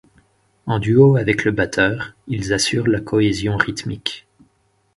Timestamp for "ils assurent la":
2.27-3.01